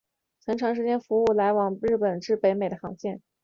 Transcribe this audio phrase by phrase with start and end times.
[0.39, 3.21] 曾长时间服务来往日本至北美的航线。